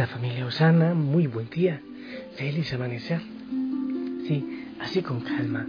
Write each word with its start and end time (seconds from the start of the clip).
Linda 0.00 0.06
familia 0.06 0.46
Osana, 0.46 0.94
muy 0.94 1.26
buen 1.26 1.50
día, 1.50 1.82
feliz 2.36 2.72
amanecer. 2.72 3.20
Sí, 4.26 4.64
así 4.80 5.02
con 5.02 5.20
calma, 5.20 5.66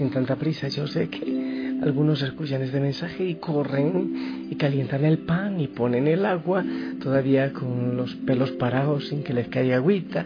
sin 0.00 0.10
tanta 0.10 0.36
prisa. 0.36 0.68
Yo 0.68 0.86
sé 0.86 1.10
que 1.10 1.78
algunos 1.82 2.22
escuchan 2.22 2.62
este 2.62 2.80
mensaje 2.80 3.22
y 3.22 3.34
corren 3.34 4.48
y 4.50 4.54
calientan 4.56 5.04
el 5.04 5.18
pan 5.18 5.60
y 5.60 5.68
ponen 5.68 6.08
el 6.08 6.24
agua, 6.24 6.64
todavía 7.02 7.52
con 7.52 7.98
los 7.98 8.14
pelos 8.14 8.50
parados 8.52 9.08
sin 9.08 9.22
que 9.22 9.34
les 9.34 9.48
caiga 9.48 9.76
agüita, 9.76 10.24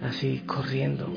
así 0.00 0.42
corriendo. 0.46 1.12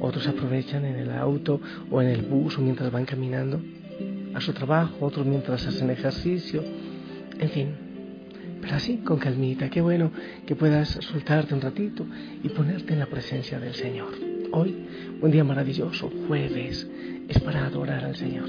Otros 0.00 0.28
aprovechan 0.28 0.84
en 0.84 0.94
el 0.94 1.10
auto 1.10 1.60
o 1.90 2.00
en 2.00 2.08
el 2.08 2.22
bus 2.22 2.56
o 2.56 2.60
mientras 2.60 2.92
van 2.92 3.04
caminando 3.04 3.60
a 4.32 4.40
su 4.40 4.52
trabajo, 4.52 5.04
otros 5.04 5.26
mientras 5.26 5.66
hacen 5.66 5.90
ejercicio, 5.90 6.62
en 7.40 7.48
fin 7.48 7.68
pero 8.60 8.76
así, 8.76 8.98
con 8.98 9.18
calmita, 9.18 9.70
qué 9.70 9.80
bueno 9.80 10.12
que 10.46 10.54
puedas 10.54 10.90
soltarte 10.90 11.54
un 11.54 11.62
ratito 11.62 12.04
y 12.42 12.50
ponerte 12.50 12.92
en 12.92 12.98
la 12.98 13.06
presencia 13.06 13.58
del 13.58 13.74
Señor. 13.74 14.29
Hoy, 14.52 14.74
un 15.20 15.30
día 15.30 15.44
maravilloso, 15.44 16.10
jueves, 16.26 16.88
es 17.28 17.38
para 17.40 17.66
adorar 17.66 18.04
al 18.04 18.16
Señor. 18.16 18.48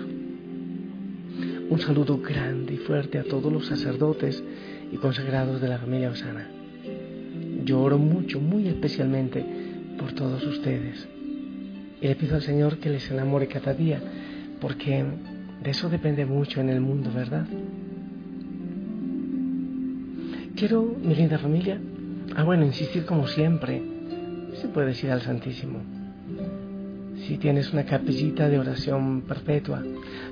Un 1.70 1.80
saludo 1.80 2.18
grande 2.18 2.74
y 2.74 2.78
fuerte 2.78 3.20
a 3.20 3.24
todos 3.24 3.54
los 3.54 3.68
sacerdotes 3.68 4.44
y 4.92 4.98
consagrados 4.98 5.62
de 5.62 5.68
la 5.68 5.78
familia 5.78 6.10
Osana. 6.10 6.50
Yo 7.64 7.82
oro 7.82 8.00
mucho, 8.00 8.40
muy 8.40 8.68
especialmente 8.68 9.46
por 10.00 10.14
todos 10.14 10.44
ustedes. 10.44 11.08
Y 12.02 12.08
le 12.08 12.16
pido 12.16 12.36
al 12.36 12.42
Señor 12.42 12.80
que 12.80 12.90
les 12.90 13.10
enamore 13.12 13.48
cada 13.48 13.76
día, 13.76 14.02
porque 14.60 15.06
de 15.64 15.70
eso 15.70 15.88
depende 15.88 16.26
mucho 16.26 16.62
en 16.62 16.70
el 16.70 16.82
mundo, 16.82 17.12
¿verdad? 17.14 17.46
Quiero, 20.56 20.96
mi 21.04 21.14
linda 21.14 21.38
familia, 21.38 21.80
ah 22.36 22.44
bueno, 22.44 22.66
insistir 22.66 23.06
como 23.06 23.28
siempre, 23.28 23.84
se 24.56 24.68
puede 24.68 24.88
decir 24.88 25.12
al 25.12 25.22
Santísimo. 25.22 26.01
Si 27.32 27.38
tienes 27.38 27.72
una 27.72 27.86
capillita 27.86 28.50
de 28.50 28.60
oración 28.60 29.22
perpetua, 29.22 29.82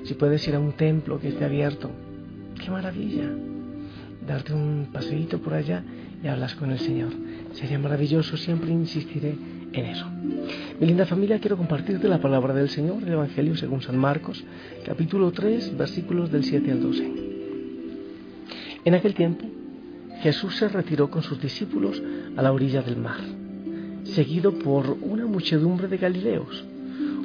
si 0.04 0.12
puedes 0.12 0.46
ir 0.46 0.54
a 0.54 0.60
un 0.60 0.72
templo 0.72 1.18
que 1.18 1.28
esté 1.28 1.46
abierto, 1.46 1.90
qué 2.62 2.70
maravilla. 2.70 3.24
Darte 4.28 4.52
un 4.52 4.88
paseíto 4.92 5.38
por 5.38 5.54
allá 5.54 5.82
y 6.22 6.28
hablas 6.28 6.54
con 6.56 6.70
el 6.70 6.78
Señor. 6.78 7.08
Sería 7.54 7.78
maravilloso, 7.78 8.36
siempre 8.36 8.70
insistiré 8.70 9.34
en 9.72 9.84
eso. 9.86 10.04
Mi 10.78 10.86
linda 10.86 11.06
familia, 11.06 11.38
quiero 11.40 11.56
compartirte 11.56 12.06
la 12.06 12.20
palabra 12.20 12.52
del 12.52 12.68
Señor, 12.68 13.02
el 13.02 13.14
Evangelio 13.14 13.56
según 13.56 13.80
San 13.80 13.96
Marcos, 13.96 14.44
capítulo 14.84 15.32
3, 15.32 15.78
versículos 15.78 16.30
del 16.30 16.44
7 16.44 16.70
al 16.70 16.82
12. 16.82 17.12
En 18.84 18.94
aquel 18.94 19.14
tiempo, 19.14 19.46
Jesús 20.20 20.54
se 20.54 20.68
retiró 20.68 21.10
con 21.10 21.22
sus 21.22 21.40
discípulos 21.40 22.02
a 22.36 22.42
la 22.42 22.52
orilla 22.52 22.82
del 22.82 22.98
mar, 22.98 23.20
seguido 24.04 24.52
por 24.52 24.98
una 25.00 25.24
muchedumbre 25.24 25.88
de 25.88 25.96
Galileos, 25.96 26.66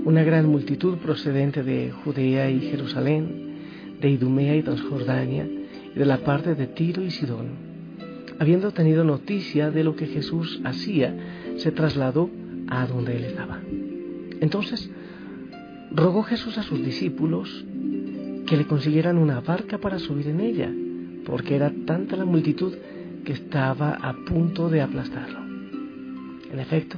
una 0.05 0.23
gran 0.23 0.47
multitud 0.47 0.97
procedente 0.97 1.63
de 1.63 1.91
Judea 1.91 2.49
y 2.49 2.61
Jerusalén, 2.61 3.97
de 3.99 4.09
Idumea 4.09 4.55
y 4.55 4.61
Transjordania, 4.61 5.45
y 5.93 5.99
de 5.99 6.05
la 6.05 6.19
parte 6.19 6.55
de 6.55 6.67
Tiro 6.67 7.03
y 7.03 7.11
Sidón. 7.11 7.47
Habiendo 8.39 8.71
tenido 8.71 9.03
noticia 9.03 9.71
de 9.71 9.83
lo 9.83 9.95
que 9.95 10.07
Jesús 10.07 10.61
hacía, 10.63 11.13
se 11.57 11.71
trasladó 11.71 12.29
a 12.67 12.85
donde 12.85 13.17
él 13.17 13.25
estaba. 13.25 13.59
Entonces, 14.39 14.89
rogó 15.91 16.23
Jesús 16.23 16.57
a 16.57 16.63
sus 16.63 16.83
discípulos 16.83 17.65
que 18.45 18.57
le 18.57 18.65
consiguieran 18.65 19.17
una 19.17 19.41
barca 19.41 19.79
para 19.79 19.99
subir 19.99 20.27
en 20.27 20.39
ella 20.39 20.71
porque 21.25 21.55
era 21.55 21.73
tanta 21.85 22.15
la 22.15 22.25
multitud 22.25 22.73
que 23.25 23.33
estaba 23.33 23.91
a 23.95 24.13
punto 24.13 24.69
de 24.69 24.81
aplastarlo. 24.81 25.39
En 26.51 26.59
efecto, 26.59 26.97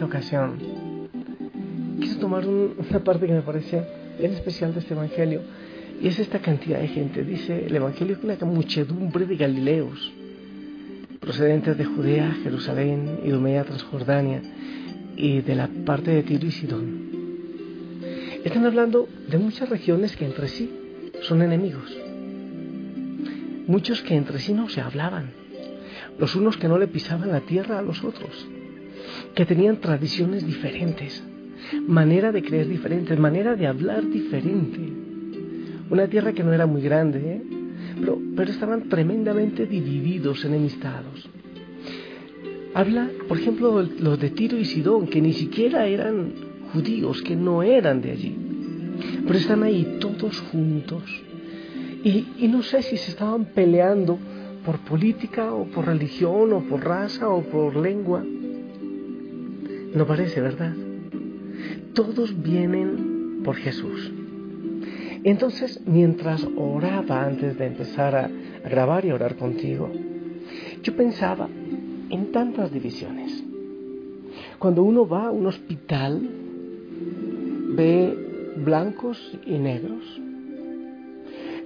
esta 0.00 0.16
ocasión 0.16 0.56
quiero 2.00 2.16
tomar 2.20 2.48
una 2.48 3.00
parte 3.00 3.26
que 3.26 3.34
me 3.34 3.42
parece 3.42 3.84
bien 4.18 4.32
especial 4.32 4.72
de 4.72 4.80
este 4.80 4.94
Evangelio 4.94 5.42
y 6.00 6.08
es 6.08 6.18
esta 6.18 6.38
cantidad 6.38 6.80
de 6.80 6.88
gente. 6.88 7.22
Dice 7.22 7.66
el 7.66 7.76
Evangelio 7.76 8.18
que 8.18 8.26
una 8.26 8.36
muchedumbre 8.46 9.26
de 9.26 9.36
Galileos 9.36 10.10
procedentes 11.20 11.76
de 11.76 11.84
Judea, 11.84 12.34
Jerusalén, 12.42 13.20
Idumea, 13.26 13.64
Transjordania 13.64 14.40
y 15.16 15.42
de 15.42 15.54
la 15.54 15.68
parte 15.84 16.12
de 16.12 16.22
Tiro 16.22 16.46
y 16.46 16.50
Sidón. 16.50 17.10
Están 18.42 18.64
hablando 18.64 19.06
de 19.28 19.36
muchas 19.36 19.68
regiones 19.68 20.16
que 20.16 20.24
entre 20.24 20.48
sí 20.48 20.70
son 21.20 21.42
enemigos. 21.42 21.94
Muchos 23.66 24.00
que 24.00 24.16
entre 24.16 24.38
sí 24.38 24.54
no 24.54 24.70
se 24.70 24.80
hablaban 24.80 25.38
los 26.18 26.34
unos 26.36 26.56
que 26.56 26.68
no 26.68 26.78
le 26.78 26.86
pisaban 26.86 27.30
la 27.32 27.40
tierra 27.40 27.78
a 27.78 27.82
los 27.82 28.02
otros, 28.02 28.46
que 29.34 29.46
tenían 29.46 29.80
tradiciones 29.80 30.46
diferentes, 30.46 31.22
manera 31.86 32.32
de 32.32 32.42
creer 32.42 32.68
diferente, 32.68 33.16
manera 33.16 33.56
de 33.56 33.66
hablar 33.66 34.08
diferente. 34.08 34.80
Una 35.90 36.06
tierra 36.08 36.32
que 36.32 36.44
no 36.44 36.52
era 36.52 36.66
muy 36.66 36.82
grande, 36.82 37.18
¿eh? 37.18 37.42
pero, 37.98 38.18
pero 38.36 38.50
estaban 38.50 38.88
tremendamente 38.88 39.66
divididos, 39.66 40.44
enemistados. 40.44 41.28
Habla, 42.72 43.10
por 43.26 43.38
ejemplo, 43.38 43.82
los 43.82 44.20
de 44.20 44.30
Tiro 44.30 44.56
y 44.56 44.64
Sidón, 44.64 45.08
que 45.08 45.20
ni 45.20 45.32
siquiera 45.32 45.86
eran 45.86 46.32
judíos, 46.72 47.20
que 47.22 47.34
no 47.34 47.64
eran 47.64 48.00
de 48.00 48.12
allí, 48.12 48.36
pero 49.26 49.38
están 49.38 49.64
ahí 49.64 49.98
todos 49.98 50.40
juntos. 50.52 51.02
Y, 52.04 52.26
y 52.38 52.48
no 52.48 52.62
sé 52.62 52.82
si 52.82 52.96
se 52.96 53.10
estaban 53.10 53.46
peleando 53.46 54.18
por 54.64 54.78
política 54.80 55.52
o 55.52 55.64
por 55.66 55.86
religión 55.86 56.52
o 56.52 56.60
por 56.60 56.84
raza 56.84 57.28
o 57.28 57.42
por 57.42 57.76
lengua. 57.76 58.24
No 59.94 60.06
parece, 60.06 60.40
¿verdad? 60.40 60.72
Todos 61.94 62.40
vienen 62.42 63.40
por 63.42 63.56
Jesús. 63.56 64.12
Entonces, 65.24 65.80
mientras 65.84 66.46
oraba 66.56 67.24
antes 67.24 67.58
de 67.58 67.66
empezar 67.66 68.14
a, 68.14 68.30
grabar 68.68 69.04
y 69.04 69.10
orar 69.10 69.36
contigo, 69.36 69.90
yo 70.82 70.94
pensaba 70.94 71.48
en 72.10 72.30
tantas 72.30 72.70
divisiones. 72.72 73.42
Cuando 74.58 74.82
uno 74.82 75.08
va 75.08 75.26
a 75.26 75.30
un 75.30 75.46
hospital, 75.46 76.28
ve 77.70 78.52
blancos 78.56 79.38
y 79.46 79.58
negros, 79.58 80.20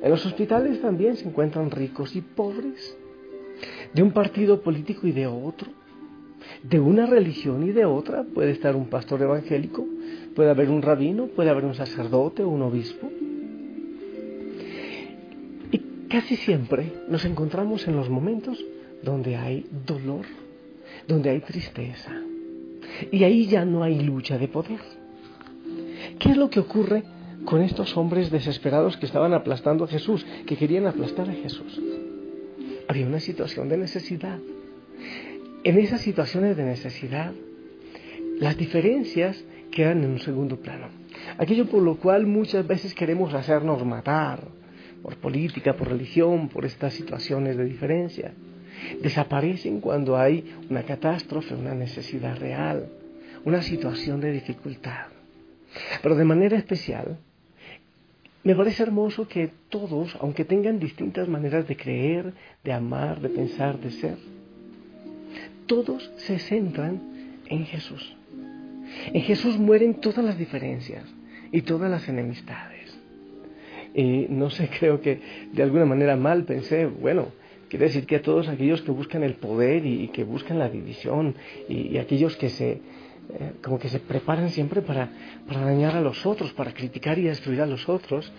en 0.02 0.10
los 0.10 0.24
hospitales 0.24 0.80
también 0.80 1.16
se 1.16 1.28
encuentran 1.28 1.70
ricos 1.70 2.14
y 2.14 2.20
pobres, 2.20 2.96
de 3.92 4.02
un 4.02 4.12
partido 4.12 4.60
político 4.62 5.06
y 5.06 5.12
de 5.12 5.26
otro, 5.26 5.68
de 6.64 6.80
una 6.80 7.06
religión 7.06 7.66
y 7.66 7.72
de 7.72 7.84
otra. 7.84 8.24
Puede 8.24 8.50
estar 8.50 8.74
un 8.74 8.86
pastor 8.86 9.22
evangélico, 9.22 9.86
puede 10.34 10.50
haber 10.50 10.70
un 10.70 10.82
rabino, 10.82 11.26
puede 11.28 11.50
haber 11.50 11.64
un 11.64 11.74
sacerdote 11.74 12.44
un 12.44 12.62
obispo. 12.62 13.10
Y 15.70 15.78
casi 16.08 16.36
siempre 16.36 16.92
nos 17.08 17.24
encontramos 17.24 17.86
en 17.86 17.96
los 17.96 18.08
momentos 18.08 18.64
donde 19.02 19.36
hay 19.36 19.66
dolor, 19.86 20.24
donde 21.06 21.30
hay 21.30 21.40
tristeza. 21.40 22.12
Y 23.10 23.24
ahí 23.24 23.46
ya 23.46 23.64
no 23.64 23.82
hay 23.82 24.00
lucha 24.00 24.38
de 24.38 24.48
poder. 24.48 24.80
¿Qué 26.18 26.30
es 26.30 26.36
lo 26.36 26.48
que 26.48 26.60
ocurre 26.60 27.04
con 27.44 27.60
estos 27.60 27.96
hombres 27.96 28.30
desesperados 28.30 28.96
que 28.96 29.06
estaban 29.06 29.34
aplastando 29.34 29.84
a 29.84 29.88
Jesús, 29.88 30.24
que 30.46 30.56
querían 30.56 30.86
aplastar 30.86 31.28
a 31.28 31.32
Jesús. 31.32 31.80
Había 32.88 33.06
una 33.06 33.20
situación 33.20 33.68
de 33.68 33.76
necesidad. 33.76 34.38
En 35.64 35.78
esas 35.78 36.02
situaciones 36.02 36.58
de 36.58 36.64
necesidad, 36.64 37.32
las 38.38 38.54
diferencias 38.58 39.42
quedan 39.70 40.04
en 40.04 40.10
un 40.10 40.18
segundo 40.18 40.60
plano. 40.60 40.88
Aquello 41.38 41.64
por 41.70 41.80
lo 41.80 41.96
cual 41.96 42.26
muchas 42.26 42.66
veces 42.66 42.92
queremos 42.92 43.32
hacernos 43.32 43.82
matar, 43.82 44.40
por 45.02 45.16
política, 45.16 45.74
por 45.74 45.88
religión, 45.88 46.50
por 46.50 46.66
estas 46.66 46.92
situaciones 46.92 47.56
de 47.56 47.64
diferencia. 47.64 48.34
Desaparecen 49.02 49.80
cuando 49.80 50.18
hay 50.18 50.54
una 50.68 50.82
catástrofe, 50.82 51.54
una 51.54 51.74
necesidad 51.74 52.36
real, 52.38 52.86
una 53.46 53.62
situación 53.62 54.20
de 54.20 54.32
dificultad. 54.32 55.06
Pero 56.02 56.14
de 56.14 56.24
manera 56.26 56.58
especial, 56.58 57.16
me 58.42 58.54
parece 58.54 58.82
hermoso 58.82 59.26
que 59.26 59.50
todos, 59.70 60.14
aunque 60.20 60.44
tengan 60.44 60.78
distintas 60.78 61.26
maneras 61.26 61.66
de 61.66 61.74
creer, 61.74 62.34
de 62.62 62.72
amar, 62.74 63.22
de 63.22 63.30
pensar, 63.30 63.78
de 63.78 63.90
ser, 63.90 64.18
todos 65.66 66.10
se 66.16 66.38
centran 66.38 67.00
en 67.46 67.66
Jesús. 67.66 68.16
En 69.12 69.22
Jesús 69.22 69.58
mueren 69.58 69.94
todas 69.94 70.24
las 70.24 70.38
diferencias 70.38 71.04
y 71.52 71.62
todas 71.62 71.90
las 71.90 72.08
enemistades. 72.08 72.98
Y 73.94 74.26
no 74.28 74.50
sé, 74.50 74.68
creo 74.78 75.00
que 75.00 75.20
de 75.52 75.62
alguna 75.62 75.84
manera 75.84 76.16
mal 76.16 76.44
pensé, 76.44 76.86
bueno, 76.86 77.28
quiere 77.68 77.86
decir 77.86 78.06
que 78.06 78.16
a 78.16 78.22
todos 78.22 78.48
aquellos 78.48 78.82
que 78.82 78.90
buscan 78.90 79.22
el 79.22 79.34
poder 79.34 79.86
y, 79.86 80.08
que 80.08 80.24
buscan 80.24 80.58
la 80.58 80.68
división 80.68 81.34
y, 81.68 81.96
aquellos 81.98 82.36
que 82.36 82.48
se, 82.48 82.70
eh, 82.72 82.80
como 83.62 83.78
que 83.78 83.88
se 83.88 84.00
preparan 84.00 84.50
siempre 84.50 84.82
para, 84.82 85.10
para, 85.46 85.60
dañar 85.60 85.96
a 85.96 86.00
los 86.00 86.26
otros, 86.26 86.52
para 86.52 86.72
criticar 86.72 87.18
y 87.18 87.22
destruir 87.22 87.62
a 87.62 87.66
los 87.66 87.88
otros, 87.88 88.32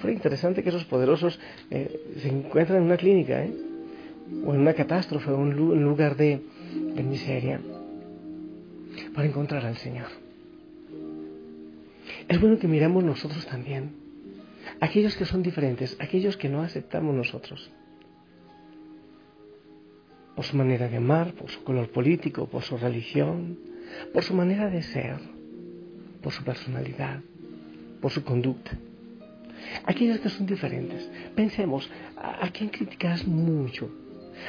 fue 0.00 0.12
interesante 0.12 0.62
que 0.62 0.70
esos 0.70 0.84
poderosos 0.84 1.38
eh, 1.70 2.00
se 2.18 2.28
encuentran 2.28 2.78
en 2.78 2.84
una 2.84 2.96
clínica, 2.96 3.44
¿eh? 3.44 3.52
o 4.46 4.54
en 4.54 4.60
una 4.60 4.72
catástrofe, 4.72 5.30
o 5.30 5.34
en 5.34 5.60
un 5.60 5.84
lugar 5.84 6.16
de, 6.16 6.40
de 6.72 7.02
miseria, 7.02 7.60
para 9.14 9.26
encontrar 9.26 9.64
al 9.64 9.76
Señor. 9.76 10.08
Es 12.28 12.40
bueno 12.40 12.58
que 12.58 12.68
miremos 12.68 13.04
nosotros 13.04 13.46
también 13.46 14.02
aquellos 14.80 15.16
que 15.16 15.24
son 15.24 15.42
diferentes, 15.42 15.96
aquellos 16.00 16.36
que 16.36 16.48
no 16.48 16.62
aceptamos 16.62 17.14
nosotros. 17.14 17.70
Por 20.34 20.44
su 20.44 20.56
manera 20.56 20.88
de 20.88 20.96
amar, 20.96 21.34
por 21.34 21.50
su 21.50 21.62
color 21.62 21.90
político, 21.90 22.46
por 22.48 22.62
su 22.62 22.76
religión, 22.76 23.58
por 24.12 24.22
su 24.22 24.34
manera 24.34 24.70
de 24.70 24.82
ser, 24.82 25.18
por 26.22 26.32
su 26.32 26.42
personalidad, 26.42 27.20
por 28.00 28.10
su 28.10 28.24
conducta. 28.24 28.72
Aquellos 29.84 30.18
que 30.20 30.28
son 30.28 30.46
diferentes. 30.46 31.08
Pensemos, 31.34 31.88
¿a, 32.16 32.48
quién 32.50 32.70
criticas 32.70 33.26
mucho? 33.26 33.90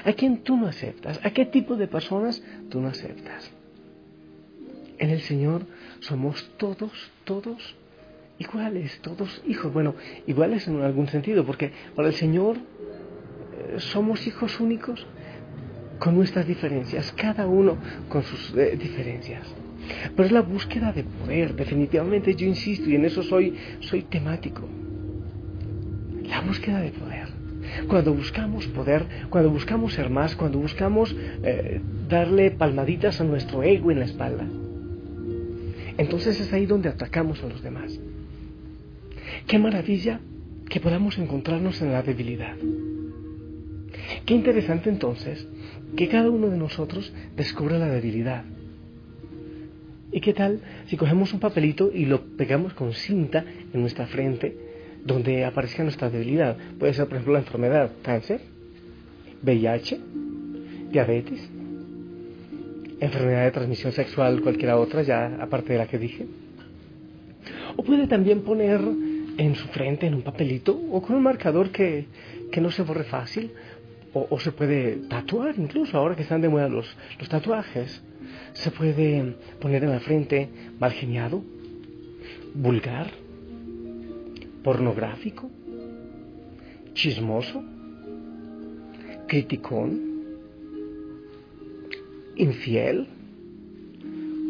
¿A 0.05 0.13
quién 0.13 0.43
tú 0.43 0.57
no 0.57 0.67
aceptas? 0.67 1.19
¿A 1.23 1.31
qué 1.31 1.45
tipo 1.45 1.75
de 1.75 1.87
personas 1.87 2.43
tú 2.69 2.81
no 2.81 2.87
aceptas? 2.87 3.51
En 4.97 5.09
el 5.09 5.21
Señor 5.21 5.65
somos 5.99 6.49
todos, 6.57 7.11
todos 7.23 7.75
iguales, 8.39 8.99
todos 9.01 9.41
hijos. 9.47 9.73
Bueno, 9.73 9.95
iguales 10.27 10.67
en 10.67 10.81
algún 10.81 11.07
sentido, 11.07 11.45
porque 11.45 11.71
para 11.95 12.09
el 12.09 12.13
Señor 12.13 12.57
eh, 12.57 13.79
somos 13.79 14.25
hijos 14.27 14.59
únicos 14.59 15.05
con 15.99 16.15
nuestras 16.15 16.47
diferencias, 16.47 17.11
cada 17.13 17.47
uno 17.47 17.77
con 18.09 18.23
sus 18.23 18.53
eh, 18.55 18.77
diferencias. 18.77 19.47
Pero 20.15 20.25
es 20.25 20.31
la 20.31 20.41
búsqueda 20.41 20.91
de 20.91 21.03
poder, 21.03 21.55
definitivamente 21.55 22.35
yo 22.35 22.45
insisto, 22.45 22.89
y 22.89 22.95
en 22.95 23.05
eso 23.05 23.23
soy, 23.23 23.55
soy 23.81 24.03
temático. 24.03 24.67
La 26.23 26.41
búsqueda 26.41 26.79
de 26.79 26.91
poder. 26.91 27.22
Cuando 27.87 28.13
buscamos 28.13 28.67
poder, 28.67 29.05
cuando 29.29 29.49
buscamos 29.49 29.93
ser 29.93 30.09
más, 30.09 30.35
cuando 30.35 30.59
buscamos 30.59 31.15
eh, 31.43 31.81
darle 32.07 32.51
palmaditas 32.51 33.19
a 33.21 33.23
nuestro 33.23 33.63
ego 33.63 33.91
en 33.91 33.99
la 33.99 34.05
espalda, 34.05 34.45
entonces 35.97 36.39
es 36.39 36.51
ahí 36.53 36.65
donde 36.65 36.89
atacamos 36.89 37.43
a 37.43 37.47
los 37.47 37.61
demás. 37.61 37.99
Qué 39.47 39.59
maravilla 39.59 40.19
que 40.69 40.79
podamos 40.79 41.17
encontrarnos 41.17 41.81
en 41.81 41.91
la 41.91 42.01
debilidad. 42.01 42.55
Qué 44.25 44.33
interesante 44.33 44.89
entonces 44.89 45.47
que 45.95 46.07
cada 46.07 46.29
uno 46.29 46.49
de 46.49 46.57
nosotros 46.57 47.13
descubra 47.35 47.77
la 47.77 47.87
debilidad. 47.87 48.43
¿Y 50.11 50.21
qué 50.21 50.33
tal 50.33 50.61
si 50.87 50.97
cogemos 50.97 51.33
un 51.33 51.39
papelito 51.39 51.91
y 51.93 52.05
lo 52.05 52.21
pegamos 52.37 52.73
con 52.73 52.93
cinta 52.93 53.43
en 53.73 53.81
nuestra 53.81 54.07
frente 54.07 54.72
donde 55.05 55.45
aparezca 55.45 55.83
nuestra 55.83 56.09
debilidad? 56.09 56.57
Puede 56.79 56.93
ser, 56.93 57.05
por 57.05 57.15
ejemplo, 57.15 57.33
la 57.33 57.39
enfermedad, 57.39 57.91
cáncer, 58.01 58.41
VIH, 59.41 59.99
diabetes, 60.91 61.49
enfermedad 62.99 63.43
de 63.43 63.51
transmisión 63.51 63.91
sexual, 63.91 64.41
cualquiera 64.41 64.77
otra, 64.77 65.01
ya 65.01 65.37
aparte 65.41 65.73
de 65.73 65.79
la 65.79 65.87
que 65.87 65.97
dije. 65.97 66.25
O 67.75 67.83
puede 67.83 68.07
también 68.07 68.41
poner 68.41 68.79
en 69.37 69.55
su 69.55 69.67
frente, 69.69 70.05
en 70.07 70.15
un 70.15 70.21
papelito, 70.21 70.79
o 70.91 71.01
con 71.01 71.15
un 71.15 71.23
marcador 71.23 71.71
que, 71.71 72.07
no 72.61 72.71
se 72.71 72.83
borre 72.83 73.03
fácil, 73.03 73.51
o, 74.13 74.39
se 74.39 74.51
puede 74.51 74.97
tatuar 75.09 75.55
incluso, 75.57 75.97
ahora 75.97 76.15
que 76.15 76.21
están 76.21 76.39
de 76.41 76.49
moda 76.49 76.69
los, 76.69 76.95
los 77.19 77.27
tatuajes. 77.27 78.03
Se 78.53 78.69
puede 78.69 79.35
poner 79.59 79.83
en 79.83 79.89
la 79.89 79.99
frente 79.99 80.47
mal 80.79 80.91
geniado, 80.91 81.43
vulgar, 82.53 83.22
pornográfico, 84.63 85.49
chismoso, 86.93 87.63
criticón, 89.27 89.99
infiel, 92.35 93.07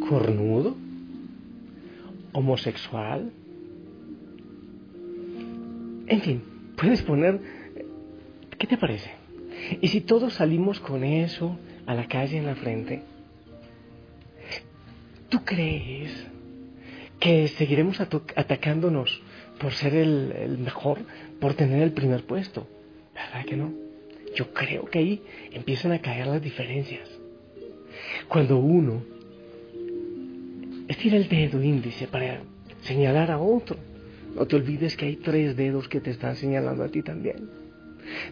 cornudo, 0.08 0.76
homosexual, 2.34 3.32
en 6.08 6.22
fin, 6.22 6.44
puedes 6.76 7.02
poner... 7.02 7.40
¿Qué 8.58 8.68
te 8.68 8.78
parece? 8.78 9.12
Y 9.82 9.88
si 9.88 10.02
todos 10.02 10.34
salimos 10.34 10.80
con 10.80 11.04
eso 11.04 11.58
a 11.86 11.94
la 11.94 12.08
calle 12.08 12.38
en 12.38 12.46
la 12.46 12.56
frente, 12.56 13.02
¿tú 15.30 15.44
crees 15.44 16.12
que 17.20 17.48
seguiremos 17.50 18.00
atacándonos 18.00 19.22
por 19.64 19.72
ser 19.72 19.96
el, 19.96 20.58
mejor, 20.58 21.00
por 21.40 21.54
tener 21.54 21.82
el 21.82 21.94
primer 21.94 22.26
puesto? 22.26 22.68
¿Verdad 23.16 23.46
que 23.46 23.56
no? 23.56 23.72
Yo 24.36 24.54
creo 24.54 24.84
que 24.88 25.00
ahí 25.00 25.22
empiezan 25.54 25.94
a 25.94 26.00
caer 26.00 26.28
las 26.28 26.42
diferencias. 26.42 27.10
Cuando 28.28 28.58
uno 28.58 29.02
estira 30.90 31.16
el 31.16 31.30
dedo 31.30 31.64
índice 31.64 32.08
para 32.08 32.42
señalar 32.82 33.32
a 33.32 33.40
otro, 33.40 33.78
no 34.36 34.46
te 34.46 34.58
olvides 34.58 34.98
que 34.98 35.06
hay 35.06 35.16
tres 35.16 35.56
dedos 35.56 35.88
que 35.88 36.02
te 36.02 36.12
están 36.12 36.36
señalando 36.36 36.84
a 36.84 36.90
ti 36.90 37.02
también. 37.02 37.50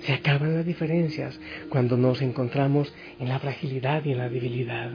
Se 0.02 0.12
acaban 0.12 0.54
las 0.54 0.66
diferencias 0.66 1.40
cuando 1.70 1.96
nos 1.96 2.22
encontramos 2.22 2.94
en 3.22 3.30
la 3.30 3.40
fragilidad 3.40 4.04
y 4.04 4.12
en 4.12 4.18
la 4.18 4.28
debilidad. 4.28 4.92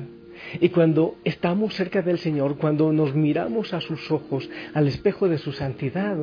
Y 0.61 0.69
cuando 0.71 1.17
estamos 1.25 1.75
cerca 1.75 2.03
del 2.03 2.19
Señor, 2.19 2.57
cuando 2.57 2.93
nos 2.93 3.15
miramos 3.15 3.73
a 3.75 3.81
sus 3.81 4.11
ojos, 4.11 4.49
al 4.75 4.89
espejo 4.89 5.29
de 5.29 5.39
su 5.39 5.53
santidad, 5.53 6.17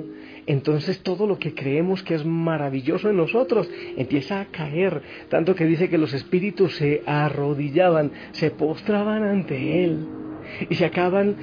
entonces 0.46 1.00
todo 1.00 1.28
lo 1.28 1.40
que 1.40 1.54
creemos 1.54 2.04
que 2.04 2.16
es 2.16 2.26
maravilloso 2.26 3.10
en 3.10 3.18
nosotros 3.18 3.70
empieza 3.98 4.42
a 4.42 4.46
caer. 4.46 5.02
Tanto 5.30 5.56
que 5.56 5.66
dice 5.66 5.90
que 5.90 5.98
los 5.98 6.14
espíritus 6.14 6.76
se 6.76 7.02
arrodillaban, 7.06 8.12
se 8.32 8.52
postraban 8.52 9.24
ante 9.24 9.84
Él 9.84 10.06
y 10.70 10.76
se 10.76 10.86
acaban 10.86 11.36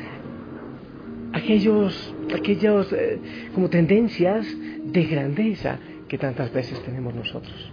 aquellos, 1.33 2.15
aquellos 2.35 2.93
eh, 2.93 3.19
como 3.55 3.69
tendencias 3.69 4.47
de 4.85 5.05
grandeza 5.05 5.79
que 6.09 6.19
tantas 6.19 6.53
veces 6.53 6.83
tenemos 6.83 7.15
nosotros. 7.15 7.73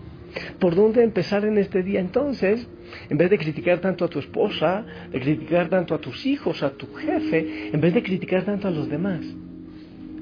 ¿Por 0.59 0.75
dónde 0.75 1.03
empezar 1.03 1.45
en 1.45 1.57
este 1.57 1.83
día 1.83 1.99
entonces? 1.99 2.67
En 3.09 3.17
vez 3.17 3.29
de 3.29 3.37
criticar 3.37 3.79
tanto 3.79 4.05
a 4.05 4.09
tu 4.09 4.19
esposa, 4.19 4.85
de 5.11 5.19
criticar 5.19 5.69
tanto 5.69 5.93
a 5.93 5.99
tus 5.99 6.25
hijos, 6.25 6.63
a 6.63 6.71
tu 6.71 6.87
jefe, 6.95 7.69
en 7.73 7.81
vez 7.81 7.93
de 7.93 8.03
criticar 8.03 8.43
tanto 8.43 8.67
a 8.67 8.71
los 8.71 8.89
demás, 8.89 9.21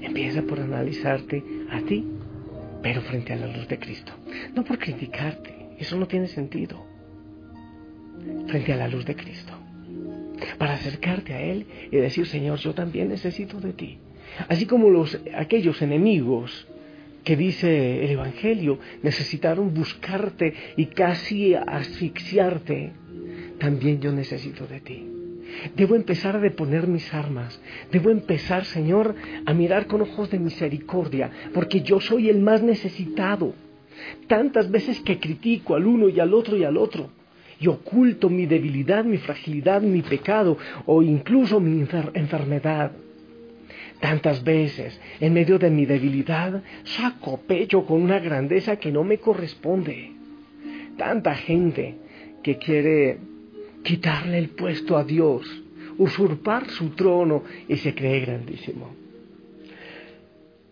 empieza 0.02 0.42
por 0.44 0.60
analizarte 0.60 1.44
a 1.72 1.82
ti, 1.82 2.06
pero 2.82 3.02
frente 3.02 3.34
a 3.34 3.38
la 3.38 3.48
luz 3.48 3.68
de 3.68 3.80
Cristo. 3.80 4.12
No 4.56 4.64
por 4.64 4.78
criticarte, 4.78 5.70
eso 5.78 5.98
no 5.98 6.08
tiene 6.08 6.28
sentido. 6.28 6.86
Frente 8.48 8.74
a 8.74 8.78
la 8.78 8.88
luz 8.88 9.06
de 9.06 9.16
Cristo 9.16 9.54
para 10.58 10.74
acercarte 10.74 11.34
a 11.34 11.42
Él 11.42 11.66
y 11.92 11.98
decir, 11.98 12.28
Señor, 12.28 12.60
yo 12.60 12.74
también 12.74 13.10
necesito 13.10 13.60
de 13.60 13.74
ti. 13.74 14.00
Así 14.48 14.66
como 14.66 14.90
los, 14.90 15.20
aquellos 15.36 15.82
enemigos 15.82 16.68
que 17.26 17.36
dice 17.36 18.06
el 18.06 18.12
Evangelio 18.12 18.80
necesitaron 19.04 19.74
buscarte 19.74 20.54
y 20.78 20.86
casi 20.86 21.56
asfixiarte, 21.56 22.94
también 23.60 24.00
yo 24.00 24.14
necesito 24.14 24.66
de 24.68 24.80
ti. 24.80 25.12
Debo 25.76 25.96
empezar 25.96 26.36
a 26.36 26.40
deponer 26.40 26.88
mis 26.88 27.14
armas. 27.14 27.60
Debo 27.92 28.10
empezar, 28.10 28.66
Señor, 28.66 29.16
a 29.46 29.54
mirar 29.54 29.88
con 29.88 30.02
ojos 30.02 30.30
de 30.30 30.40
misericordia, 30.40 31.32
porque 31.54 31.82
yo 31.82 32.00
soy 32.00 32.30
el 32.30 32.40
más 32.40 32.62
necesitado. 32.62 33.54
Tantas 34.28 34.70
veces 34.70 35.00
que 35.02 35.20
critico 35.20 35.76
al 35.76 35.88
uno 35.88 36.10
y 36.10 36.20
al 36.20 36.34
otro 36.34 36.58
y 36.58 36.64
al 36.64 36.78
otro, 36.78 37.10
y 37.60 37.68
oculto 37.68 38.30
mi 38.30 38.46
debilidad, 38.46 39.06
mi 39.06 39.18
fragilidad, 39.18 39.82
mi 39.82 40.02
pecado 40.02 40.58
o 40.86 41.02
incluso 41.02 41.60
mi 41.60 41.80
enfermedad. 42.14 42.92
Tantas 44.06 44.44
veces, 44.44 45.02
en 45.20 45.34
medio 45.34 45.58
de 45.58 45.72
mi 45.72 45.88
debilidad, 45.88 46.62
saco 46.84 47.40
pecho 47.40 47.88
con 47.88 48.04
una 48.04 48.20
grandeza 48.20 48.76
que 48.76 48.92
no 48.92 49.04
me 49.04 49.18
corresponde. 49.18 50.12
Tanta 50.96 51.34
gente 51.34 51.96
que 52.44 52.60
quiere 52.60 53.18
quitarle 53.84 54.38
el 54.38 54.50
puesto 54.50 54.96
a 54.96 55.04
Dios, 55.04 55.48
usurpar 55.98 56.70
su 56.70 56.90
trono 56.90 57.46
y 57.68 57.78
se 57.78 57.96
cree 57.96 58.20
grandísimo. 58.20 58.94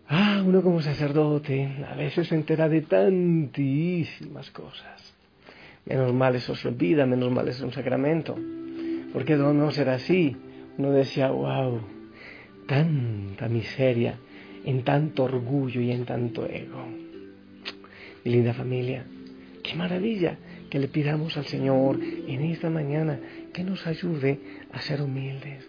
Ah, 0.06 0.40
uno 0.46 0.62
como 0.62 0.80
sacerdote 0.80 1.84
a 1.90 1.96
veces 1.96 2.28
se 2.28 2.36
entera 2.36 2.68
de 2.68 2.82
tantísimas 2.82 4.48
cosas. 4.52 5.12
Menos 5.86 6.14
mal 6.14 6.36
eso 6.36 6.54
se 6.54 6.68
olvida, 6.68 7.04
menos 7.04 7.32
mal 7.32 7.48
es 7.48 7.60
un 7.60 7.72
sacramento. 7.72 8.38
Porque 9.12 9.34
no 9.34 9.72
será 9.72 9.94
así. 9.94 10.36
Uno 10.78 10.92
decía, 10.92 11.32
wow, 11.32 11.80
tanta 12.66 13.48
miseria 13.48 14.18
en 14.64 14.82
tanto 14.82 15.24
orgullo 15.24 15.80
y 15.80 15.90
en 15.90 16.04
tanto 16.04 16.46
ego. 16.46 16.84
Mi 18.24 18.32
linda 18.32 18.54
familia, 18.54 19.04
qué 19.62 19.74
maravilla 19.74 20.38
que 20.70 20.78
le 20.78 20.88
pidamos 20.88 21.36
al 21.36 21.46
Señor 21.46 22.00
en 22.02 22.40
esta 22.42 22.70
mañana 22.70 23.20
que 23.52 23.62
nos 23.62 23.86
ayude 23.86 24.40
a 24.72 24.80
ser 24.80 25.02
humildes. 25.02 25.68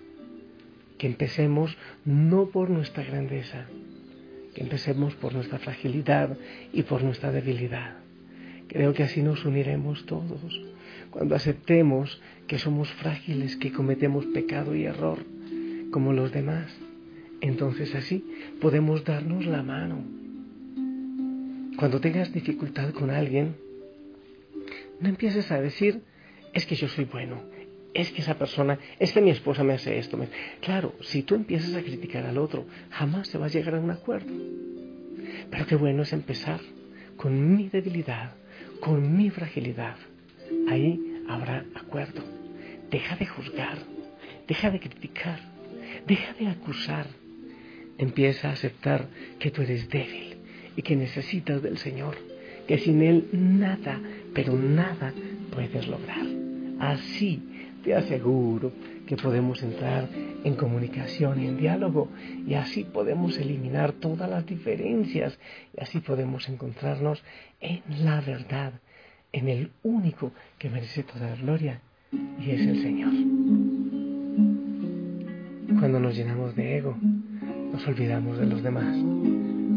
Que 0.97 1.07
empecemos 1.07 1.77
no 2.05 2.47
por 2.47 2.69
nuestra 2.69 3.03
grandeza, 3.03 3.65
que 4.53 4.63
empecemos 4.63 5.13
por 5.15 5.33
nuestra 5.33 5.59
fragilidad 5.59 6.37
y 6.71 6.83
por 6.83 7.03
nuestra 7.03 7.31
debilidad. 7.31 7.97
Creo 8.69 8.93
que 8.93 9.03
así 9.03 9.21
nos 9.21 9.45
uniremos 9.45 10.05
todos. 10.05 10.61
Cuando 11.11 11.35
aceptemos 11.35 12.21
que 12.47 12.57
somos 12.57 12.89
frágiles, 12.93 13.57
que 13.57 13.73
cometemos 13.73 14.25
pecado 14.27 14.75
y 14.75 14.85
error, 14.85 15.19
como 15.95 16.11
los 16.11 16.33
demás, 16.33 16.77
entonces 17.39 17.95
así 17.95 18.25
podemos 18.59 19.05
darnos 19.05 19.45
la 19.45 19.63
mano. 19.63 20.03
Cuando 21.77 22.01
tengas 22.01 22.33
dificultad 22.33 22.89
con 22.89 23.11
alguien, 23.11 23.55
no 24.99 25.07
empieces 25.07 25.49
a 25.53 25.61
decir, 25.61 26.01
es 26.51 26.65
que 26.65 26.75
yo 26.75 26.89
soy 26.89 27.05
bueno, 27.05 27.43
es 27.93 28.11
que 28.11 28.23
esa 28.23 28.37
persona, 28.37 28.77
es 28.99 29.13
que 29.13 29.21
mi 29.21 29.29
esposa 29.29 29.63
me 29.63 29.71
hace 29.71 29.97
esto. 29.97 30.19
Claro, 30.59 30.95
si 30.99 31.23
tú 31.23 31.33
empiezas 31.33 31.73
a 31.75 31.81
criticar 31.81 32.25
al 32.25 32.39
otro, 32.39 32.65
jamás 32.89 33.29
se 33.29 33.37
va 33.37 33.45
a 33.45 33.49
llegar 33.49 33.75
a 33.75 33.79
un 33.79 33.91
acuerdo. 33.91 34.33
Pero 35.49 35.65
qué 35.65 35.77
bueno 35.77 36.03
es 36.03 36.11
empezar 36.11 36.59
con 37.15 37.55
mi 37.55 37.69
debilidad, 37.69 38.33
con 38.81 39.15
mi 39.15 39.29
fragilidad. 39.29 39.95
Ahí 40.67 41.23
habrá 41.29 41.63
acuerdo. 41.73 42.21
Deja 42.91 43.15
de 43.15 43.27
juzgar, 43.27 43.77
deja 44.45 44.69
de 44.71 44.81
criticar, 44.81 45.54
deja 46.07 46.33
de 46.33 46.47
acusar. 46.47 47.07
Empieza 47.97 48.49
a 48.49 48.53
aceptar 48.53 49.07
que 49.39 49.51
tú 49.51 49.61
eres 49.61 49.89
débil 49.89 50.37
y 50.75 50.81
que 50.81 50.95
necesitas 50.95 51.61
del 51.61 51.77
Señor, 51.77 52.17
que 52.67 52.77
sin 52.77 53.01
Él 53.01 53.29
nada, 53.31 53.99
pero 54.33 54.53
nada 54.53 55.13
puedes 55.51 55.87
lograr. 55.87 56.25
Así 56.79 57.41
te 57.83 57.95
aseguro 57.95 58.73
que 59.05 59.15
podemos 59.15 59.61
entrar 59.61 60.09
en 60.43 60.55
comunicación 60.55 61.41
y 61.41 61.47
en 61.47 61.57
diálogo 61.57 62.09
y 62.45 62.55
así 62.55 62.83
podemos 62.83 63.37
eliminar 63.37 63.93
todas 63.93 64.29
las 64.29 64.45
diferencias 64.45 65.37
y 65.77 65.81
así 65.81 65.99
podemos 65.99 66.49
encontrarnos 66.49 67.23
en 67.61 67.81
la 68.03 68.19
verdad, 68.21 68.73
en 69.31 69.47
el 69.47 69.71
único 69.83 70.31
que 70.57 70.69
merece 70.69 71.03
toda 71.03 71.29
la 71.29 71.35
gloria 71.35 71.81
y 72.39 72.51
es 72.51 72.61
el 72.61 72.81
Señor. 72.81 73.34
Cuando 75.85 75.99
nos 75.99 76.15
llenamos 76.15 76.55
de 76.55 76.77
ego, 76.77 76.97
nos 77.71 77.87
olvidamos 77.87 78.39
de 78.39 78.47
los 78.47 78.63
demás. 78.63 78.97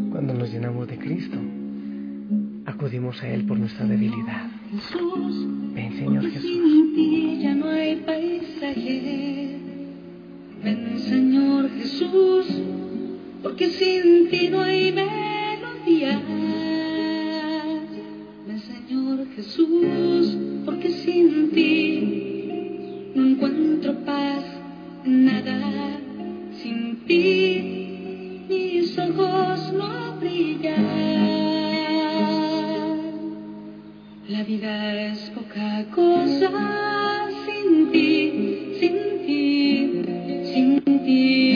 Cuando 0.09 0.33
nos 0.33 0.51
llenamos 0.51 0.87
de 0.87 0.97
Cristo, 0.97 1.37
acudimos 2.65 3.21
a 3.21 3.29
Él 3.29 3.45
por 3.45 3.59
nuestra 3.59 3.85
debilidad. 3.85 4.49
Ven, 5.75 5.93
Señor 5.93 6.31
Jesús. 6.31 7.39
ya 7.39 7.53
no 7.53 7.69
hay 7.69 7.97
paisaje. 7.97 9.59
Ven, 10.63 10.97
Señor 10.97 11.69
Jesús, 11.77 12.59
porque 13.43 13.69
sin 13.69 14.29
ti 14.31 14.47
no 14.49 14.61
hay 14.61 14.91
sin 41.09 41.48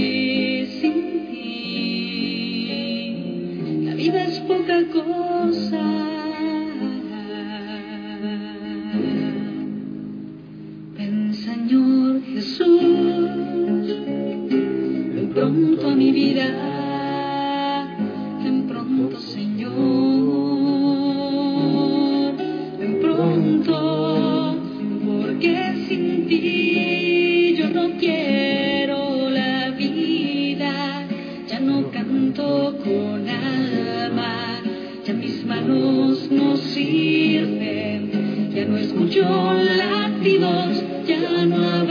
con 32.94 33.28
alma, 33.28 34.62
ya 35.06 35.14
mis 35.14 35.46
manos 35.46 36.30
no 36.30 36.58
sirven, 36.58 38.52
ya 38.54 38.66
no 38.66 38.78
escucho 38.78 39.54
latidos, 39.54 40.84
ya 41.08 41.46
no 41.46 41.83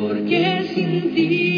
porque 0.00 0.64
sin 0.72 1.14
ti 1.14 1.49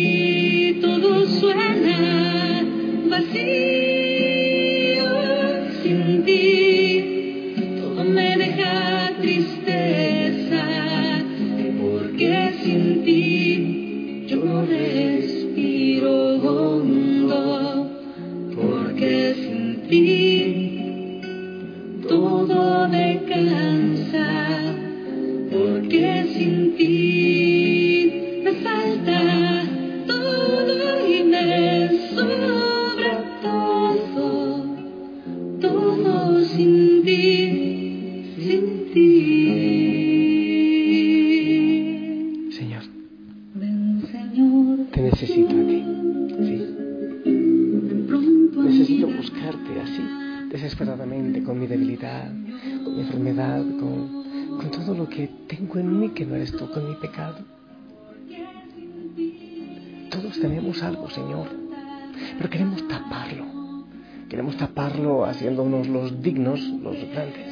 taparlo 64.62 65.24
haciéndonos 65.24 65.88
los 65.88 66.22
dignos, 66.22 66.60
los 66.60 66.96
grandes. 67.10 67.50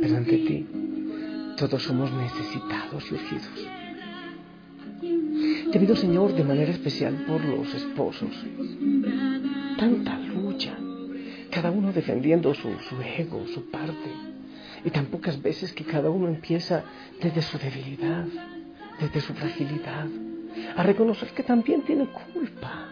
Pero 0.00 0.16
ante 0.16 0.36
ti, 0.38 0.66
todos 1.56 1.80
somos 1.80 2.10
necesitados 2.12 3.04
y 3.08 3.14
urgidos. 3.14 3.68
Te 5.70 5.78
pido, 5.78 5.94
Señor, 5.94 6.34
de 6.34 6.42
manera 6.42 6.72
especial 6.72 7.14
por 7.28 7.44
los 7.44 7.72
esposos. 7.72 8.34
Tanta 9.78 10.18
lucha, 10.18 10.76
cada 11.52 11.70
uno 11.70 11.92
defendiendo 11.92 12.52
su, 12.52 12.70
su 12.88 13.00
ego, 13.00 13.46
su 13.54 13.70
parte. 13.70 14.10
Y 14.84 14.90
tan 14.90 15.06
pocas 15.06 15.40
veces 15.40 15.72
que 15.72 15.84
cada 15.84 16.10
uno 16.10 16.26
empieza 16.26 16.82
desde 17.22 17.42
su 17.42 17.58
debilidad, 17.58 18.26
desde 18.98 19.20
su 19.20 19.32
fragilidad, 19.34 20.08
a 20.76 20.82
reconocer 20.82 21.28
que 21.30 21.44
también 21.44 21.82
tiene 21.82 22.08
culpa, 22.08 22.88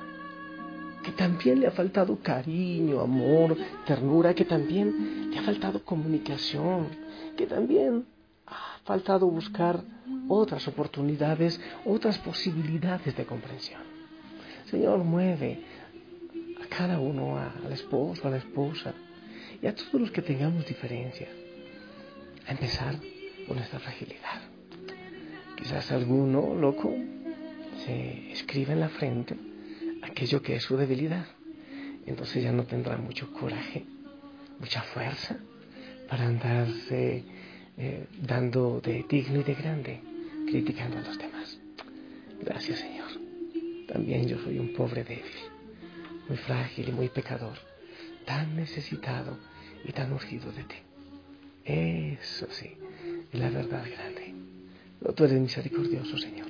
que 1.06 1.12
también 1.12 1.60
le 1.60 1.68
ha 1.68 1.70
faltado 1.70 2.18
cariño, 2.18 3.00
amor, 3.00 3.56
ternura, 3.86 4.34
que 4.34 4.44
también 4.44 5.30
le 5.30 5.38
ha 5.38 5.42
faltado 5.42 5.84
comunicación, 5.84 6.88
que 7.36 7.46
también 7.46 8.04
ha 8.44 8.80
faltado 8.84 9.28
buscar 9.28 9.84
otras 10.26 10.66
oportunidades, 10.66 11.60
otras 11.84 12.18
posibilidades 12.18 13.16
de 13.16 13.25
comprensión. 13.25 13.82
Señor, 14.68 14.98
mueve 15.04 15.62
a 16.60 16.66
cada 16.66 16.98
uno, 16.98 17.38
al 17.38 17.72
esposo, 17.72 18.26
a 18.26 18.30
la 18.32 18.38
esposa 18.38 18.92
y 19.62 19.68
a 19.68 19.76
todos 19.76 20.00
los 20.00 20.10
que 20.10 20.22
tengamos 20.22 20.66
diferencias, 20.66 21.30
a 22.48 22.50
empezar 22.50 22.96
con 23.46 23.56
esta 23.58 23.78
fragilidad. 23.78 24.40
Quizás 25.56 25.92
alguno, 25.92 26.52
loco, 26.56 26.92
se 27.84 28.32
escribe 28.32 28.72
en 28.72 28.80
la 28.80 28.88
frente 28.88 29.55
aquello 30.16 30.40
que 30.40 30.56
es 30.56 30.62
su 30.62 30.78
debilidad. 30.78 31.26
Entonces 32.06 32.42
ya 32.42 32.50
no 32.50 32.64
tendrá 32.64 32.96
mucho 32.96 33.30
coraje, 33.35 33.85
mucha 34.58 34.80
fuerza 34.80 35.37
para 36.08 36.26
andarse 36.26 37.23
eh, 37.76 38.06
dando 38.23 38.80
de 38.80 39.04
digno 39.06 39.40
y 39.40 39.44
de 39.44 39.54
grande, 39.54 40.00
criticando 40.46 40.96
a 40.96 41.02
los 41.02 41.18
demás. 41.18 41.58
Gracias 42.40 42.78
Señor. 42.78 43.11
También 43.88 44.26
yo 44.26 44.38
soy 44.38 44.58
un 44.58 44.73
pobre 44.73 45.04
débil, 45.04 45.37
muy 46.28 46.38
frágil 46.38 46.88
y 46.88 46.92
muy 46.92 47.08
pecador, 47.11 47.58
tan 48.25 48.56
necesitado 48.56 49.37
y 49.85 49.92
tan 49.92 50.14
urgido 50.14 50.50
de 50.50 50.64
ti. 50.64 50.76
Eso 51.66 52.46
sí, 52.50 52.70
es 53.32 53.38
la 53.38 53.50
verdad 53.50 53.85
grande. 53.85 54.35
Tú 55.14 55.25
eres 55.25 55.38
misericordioso, 55.38 56.16
Señor. 56.16 56.49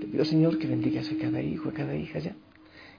Te 0.00 0.06
pido, 0.06 0.24
Señor, 0.24 0.58
que 0.58 0.66
bendigas 0.66 1.10
a 1.10 1.18
cada 1.18 1.42
hijo, 1.42 1.68
a 1.68 1.72
cada 1.72 1.94
hija 1.94 2.18
ya, 2.18 2.34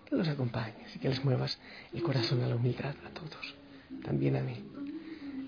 que 0.05 0.15
los 0.15 0.27
acompañes 0.27 0.95
y 0.95 0.99
que 0.99 1.09
les 1.09 1.23
muevas 1.23 1.59
el 1.93 2.03
corazón 2.03 2.43
a 2.43 2.47
la 2.47 2.55
humildad 2.55 2.95
a 3.05 3.09
todos, 3.09 3.55
también 4.03 4.35
a 4.35 4.41
mí. 4.41 4.55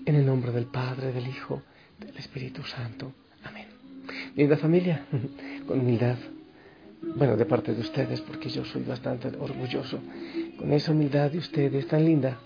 En 0.04 0.14
el 0.14 0.26
nombre 0.26 0.52
del 0.52 0.66
Padre, 0.66 1.12
del 1.12 1.26
Hijo, 1.28 1.62
del 1.98 2.16
Espíritu 2.16 2.62
Santo. 2.64 3.12
Amén. 3.44 3.66
Linda 4.34 4.56
familia, 4.56 5.06
con 5.66 5.80
humildad, 5.80 6.16
bueno, 7.02 7.36
de 7.36 7.46
parte 7.46 7.74
de 7.74 7.80
ustedes, 7.80 8.20
porque 8.22 8.48
yo 8.48 8.64
soy 8.64 8.82
bastante 8.82 9.28
orgulloso, 9.38 10.00
con 10.58 10.72
esa 10.72 10.92
humildad 10.92 11.30
de 11.30 11.38
ustedes 11.38 11.86
tan 11.86 12.04
linda, 12.04 12.38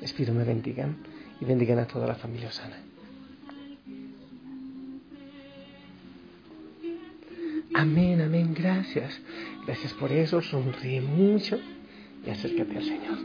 les 0.00 0.12
pido 0.12 0.34
me 0.34 0.44
bendigan 0.44 0.96
y 1.40 1.44
bendigan 1.44 1.78
a 1.78 1.86
toda 1.86 2.06
la 2.06 2.14
familia 2.14 2.50
sana. 2.50 2.76
Amén, 7.74 8.20
amén, 8.20 8.54
gracias. 8.54 9.18
Gracias 9.66 9.92
por 9.94 10.10
eso, 10.10 10.42
sonríe 10.42 11.00
mucho 11.00 11.58
y 12.26 12.30
acércate 12.30 12.76
al 12.78 12.84
Señor. 12.84 13.18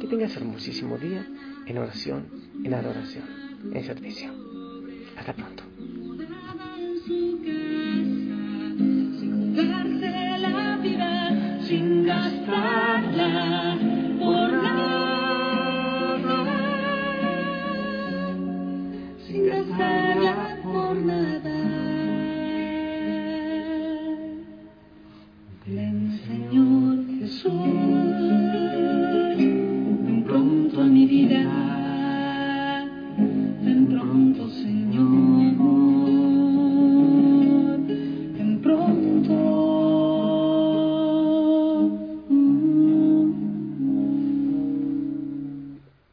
Que 0.00 0.06
tengas 0.06 0.36
hermosísimo 0.36 0.98
día 0.98 1.26
en 1.66 1.78
oración, 1.78 2.26
en 2.64 2.74
adoración, 2.74 3.24
en 3.72 3.84
servicio. 3.84 4.32
Hasta 5.16 5.34
pronto. 5.34 5.71